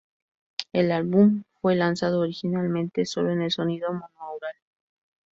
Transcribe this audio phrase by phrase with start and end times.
[0.73, 4.55] El álbum fue lanzado originalmente sólo en el sonido monoaural.